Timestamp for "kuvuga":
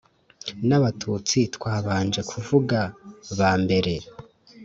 2.31-2.79